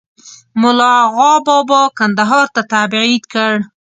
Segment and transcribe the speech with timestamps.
[0.61, 3.53] مُلا آغابابا کندهار ته تبعید کړ.